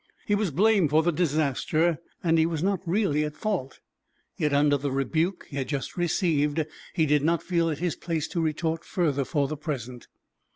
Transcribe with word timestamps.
He 0.25 0.33
was 0.33 0.49
blamed 0.49 0.89
for 0.89 1.03
the 1.03 1.11
disaster, 1.11 1.99
and 2.23 2.39
he 2.39 2.47
was 2.47 2.63
not 2.63 2.79
really 2.87 3.23
at 3.23 3.35
fault. 3.37 3.81
Yet, 4.35 4.51
under 4.51 4.75
the 4.75 4.89
rebuke 4.91 5.45
he 5.51 5.57
had 5.57 5.67
just 5.67 5.95
received, 5.95 6.65
he 6.95 7.05
did 7.05 7.21
not 7.21 7.43
feel 7.43 7.69
it 7.69 7.77
his 7.77 7.95
place 7.95 8.27
to 8.29 8.41
retort 8.41 8.83
further 8.83 9.23
for 9.25 9.47
the 9.47 9.57
present. 9.57 10.07